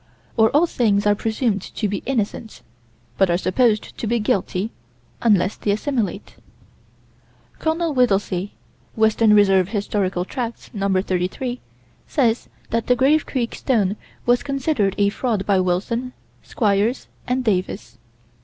Or 0.35 0.49
all 0.49 0.65
things 0.65 1.05
are 1.05 1.13
presumed 1.13 1.61
to 1.61 1.87
be 1.87 2.01
innocent, 2.07 2.63
but 3.19 3.29
are 3.29 3.37
supposed 3.37 3.95
to 3.99 4.07
be 4.07 4.19
guilty 4.19 4.71
unless 5.21 5.55
they 5.57 5.69
assimilate. 5.69 6.37
Col. 7.59 7.93
Whittelsey 7.93 8.55
(Western 8.95 9.35
Reserve 9.35 9.67
Historical 9.69 10.25
Tracts, 10.25 10.71
No. 10.73 10.89
33) 10.99 11.61
says 12.07 12.49
that 12.71 12.87
the 12.87 12.95
Grave 12.95 13.27
Creek 13.27 13.53
stone 13.53 13.95
was 14.25 14.41
considered 14.41 14.95
a 14.97 15.09
fraud 15.09 15.45
by 15.45 15.59
Wilson, 15.59 16.13
Squires, 16.41 17.07
and 17.27 17.43
Davis. 17.43 17.99